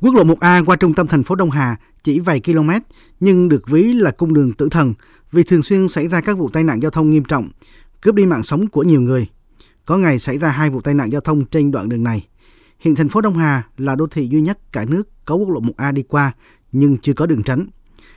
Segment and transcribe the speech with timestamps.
[0.00, 2.70] Quốc lộ 1A qua trung tâm thành phố Đông Hà chỉ vài km
[3.20, 4.94] nhưng được ví là cung đường tử thần
[5.32, 7.48] vì thường xuyên xảy ra các vụ tai nạn giao thông nghiêm trọng,
[8.00, 9.26] cướp đi mạng sống của nhiều người.
[9.84, 12.26] Có ngày xảy ra hai vụ tai nạn giao thông trên đoạn đường này.
[12.78, 15.60] Hiện thành phố Đông Hà là đô thị duy nhất cả nước có quốc lộ
[15.60, 16.32] 1A đi qua
[16.72, 17.66] nhưng chưa có đường tránh.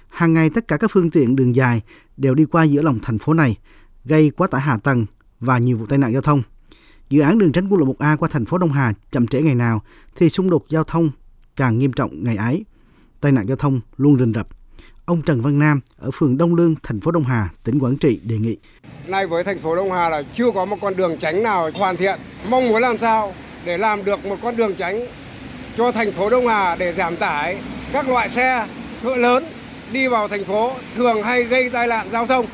[0.07, 1.81] Hàng ngày tất cả các phương tiện đường dài
[2.17, 3.57] đều đi qua giữa lòng thành phố này,
[4.05, 5.05] gây quá tải hạ tầng
[5.39, 6.41] và nhiều vụ tai nạn giao thông.
[7.09, 9.55] Dự án đường tránh quốc lộ 1A qua thành phố Đông Hà chậm trễ ngày
[9.55, 9.81] nào
[10.15, 11.11] thì xung đột giao thông
[11.57, 12.65] càng nghiêm trọng ngày ấy.
[13.21, 14.47] Tai nạn giao thông luôn rình rập.
[15.05, 18.19] Ông Trần Văn Nam ở phường Đông Lương, thành phố Đông Hà, tỉnh Quảng Trị
[18.23, 18.57] đề nghị.
[19.07, 21.97] Nay với thành phố Đông Hà là chưa có một con đường tránh nào hoàn
[21.97, 22.19] thiện.
[22.49, 23.33] Mong muốn làm sao
[23.65, 25.07] để làm được một con đường tránh
[25.77, 27.57] cho thành phố Đông Hà để giảm tải
[27.93, 28.67] các loại xe
[29.03, 29.43] cỡ lớn
[29.91, 32.45] đi vào thành phố thường hay gây tai nạn giao thông.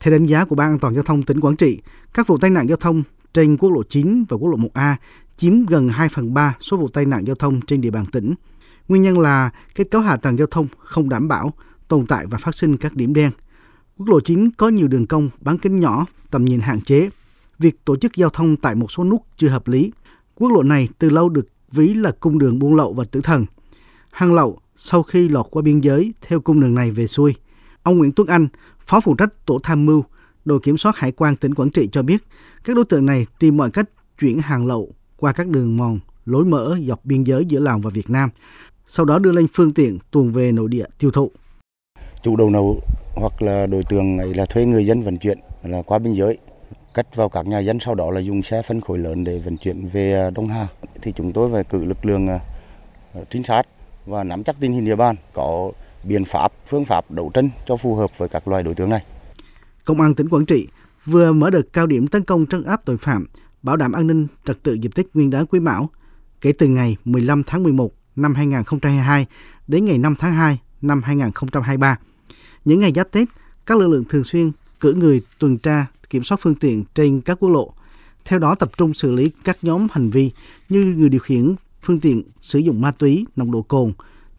[0.00, 1.80] Theo đánh giá của Ban An toàn giao thông tỉnh Quảng Trị,
[2.14, 3.02] các vụ tai nạn giao thông
[3.34, 4.94] trên quốc lộ 9 và quốc lộ 1A
[5.36, 8.34] chiếm gần 2 phần 3 số vụ tai nạn giao thông trên địa bàn tỉnh.
[8.88, 11.52] Nguyên nhân là kết cấu hạ tầng giao thông không đảm bảo,
[11.88, 13.30] tồn tại và phát sinh các điểm đen.
[13.98, 17.10] Quốc lộ 9 có nhiều đường cong bán kính nhỏ, tầm nhìn hạn chế.
[17.58, 19.92] Việc tổ chức giao thông tại một số nút chưa hợp lý.
[20.34, 23.46] Quốc lộ này từ lâu được ví là cung đường buôn lậu và tử thần.
[24.10, 27.34] Hàng lậu sau khi lọt qua biên giới theo cung đường này về xuôi.
[27.82, 28.48] Ông Nguyễn Tuấn Anh,
[28.86, 30.04] Phó phụ trách Tổ tham mưu,
[30.44, 32.22] đội kiểm soát hải quan tỉnh Quảng Trị cho biết,
[32.64, 33.88] các đối tượng này tìm mọi cách
[34.20, 37.90] chuyển hàng lậu qua các đường mòn, lối mở dọc biên giới giữa Lào và
[37.90, 38.30] Việt Nam,
[38.86, 41.30] sau đó đưa lên phương tiện tuồn về nội địa tiêu thụ.
[42.22, 42.80] Chủ đầu nậu
[43.14, 46.38] hoặc là đối tượng này là thuê người dân vận chuyển là qua biên giới
[46.94, 49.56] cất vào các nhà dân sau đó là dùng xe phân khối lớn để vận
[49.56, 50.68] chuyển về à, Đông Hà
[51.02, 52.40] thì chúng tôi phải cử lực lượng à,
[53.30, 53.62] trinh sát
[54.06, 55.72] và nắm chắc tình hình địa bàn có
[56.04, 59.02] biện pháp phương pháp đấu tranh cho phù hợp với các loài đối tượng này.
[59.84, 60.68] Công an tỉnh Quảng Trị
[61.04, 63.26] vừa mở đợt cao điểm tấn công trấn áp tội phạm,
[63.62, 65.90] bảo đảm an ninh trật tự dịp Tết Nguyên đán Quý Mão
[66.40, 69.26] kể từ ngày 15 tháng 11 năm 2022
[69.68, 71.98] đến ngày 5 tháng 2 năm 2023.
[72.64, 73.28] Những ngày giáp Tết,
[73.66, 77.38] các lực lượng thường xuyên cử người tuần tra kiểm soát phương tiện trên các
[77.40, 77.74] quốc lộ.
[78.24, 80.30] Theo đó tập trung xử lý các nhóm hành vi
[80.68, 83.92] như người điều khiển phương tiện sử dụng ma túy, nồng độ cồn,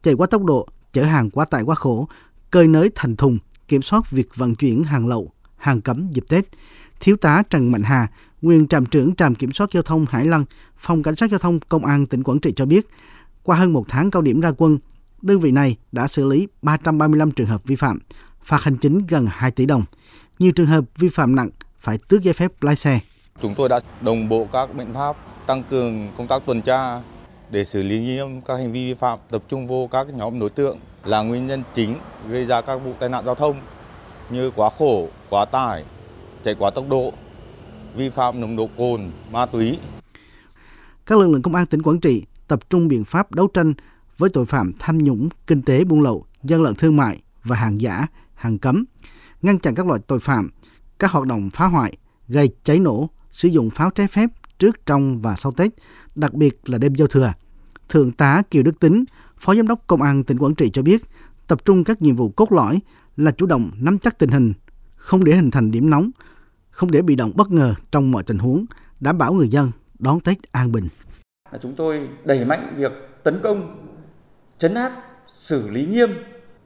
[0.03, 2.07] chạy quá tốc độ, chở hàng quá tải quá khổ,
[2.51, 5.32] cơi nới thành thùng, kiểm soát việc vận chuyển hàng lậu,
[5.63, 6.45] hàng cấm dịp Tết.
[6.99, 8.07] Thiếu tá Trần Mạnh Hà,
[8.41, 10.45] nguyên trạm trưởng trạm kiểm soát giao thông Hải Lăng,
[10.77, 12.87] phòng cảnh sát giao thông công an tỉnh Quảng Trị cho biết,
[13.43, 14.77] qua hơn một tháng cao điểm ra quân,
[15.21, 17.99] đơn vị này đã xử lý 335 trường hợp vi phạm,
[18.43, 19.83] phạt hành chính gần 2 tỷ đồng.
[20.39, 21.49] Nhiều trường hợp vi phạm nặng
[21.79, 22.99] phải tước giấy phép lái xe.
[23.41, 27.01] Chúng tôi đã đồng bộ các biện pháp tăng cường công tác tuần tra
[27.51, 30.49] để xử lý nghiêm các hành vi vi phạm, tập trung vô các nhóm đối
[30.49, 31.97] tượng là nguyên nhân chính
[32.29, 33.55] gây ra các vụ tai nạn giao thông
[34.29, 35.85] như quá khổ, quá tải,
[36.43, 37.13] chạy quá tốc độ,
[37.95, 39.79] vi phạm nồng độ cồn, ma túy.
[41.05, 43.73] Các lực lượng công an tỉnh Quảng Trị tập trung biện pháp đấu tranh
[44.17, 47.81] với tội phạm tham nhũng, kinh tế buôn lậu, gian lận thương mại và hàng
[47.81, 48.85] giả, hàng cấm,
[49.41, 50.49] ngăn chặn các loại tội phạm,
[50.99, 51.97] các hoạt động phá hoại,
[52.27, 54.29] gây cháy nổ, sử dụng pháo trái phép
[54.59, 55.71] trước, trong và sau Tết,
[56.15, 57.33] đặc biệt là đêm giao thừa.
[57.89, 59.03] Thượng tá Kiều Đức Tính,
[59.39, 61.03] Phó Giám đốc Công an tỉnh Quảng Trị cho biết,
[61.47, 62.79] tập trung các nhiệm vụ cốt lõi
[63.17, 64.53] là chủ động nắm chắc tình hình,
[64.95, 66.09] không để hình thành điểm nóng,
[66.69, 68.65] không để bị động bất ngờ trong mọi tình huống,
[68.99, 70.87] đảm bảo người dân đón Tết an bình.
[71.61, 72.91] Chúng tôi đẩy mạnh việc
[73.23, 73.87] tấn công,
[74.57, 74.91] chấn áp,
[75.27, 76.09] xử lý nghiêm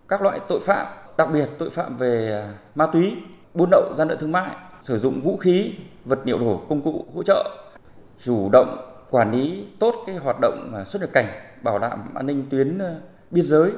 [0.07, 0.87] các loại tội phạm,
[1.17, 3.15] đặc biệt tội phạm về ma túy,
[3.53, 5.73] buôn lậu, gian lận thương mại, sử dụng vũ khí,
[6.05, 7.57] vật liệu nổ, công cụ hỗ trợ,
[8.19, 8.77] chủ động
[9.09, 11.25] quản lý tốt cái hoạt động xuất nhập cảnh,
[11.63, 12.79] bảo đảm an ninh tuyến
[13.31, 13.71] biên giới